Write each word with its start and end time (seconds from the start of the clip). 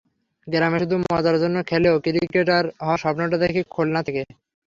গ্রামে 0.47 0.77
শুধু 0.81 0.95
মজার 1.05 1.35
জন্য 1.43 1.57
খেললেও 1.69 1.95
ক্রিকেটার 2.05 2.63
হওয়ার 2.79 3.01
স্বপ্নটা 3.03 3.37
দেখি 3.43 3.61
খুলনা 3.73 4.01
থেকে। 4.07 4.21